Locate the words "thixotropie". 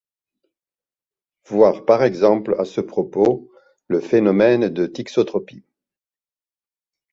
4.87-5.63